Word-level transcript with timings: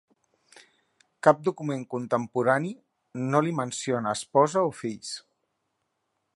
Cap 1.27 1.43
document 1.49 1.83
contemporani 1.91 2.73
no 3.35 3.43
li 3.49 3.55
menciona 3.61 4.17
esposa 4.21 4.67
o 4.71 4.73
fills. 4.83 5.15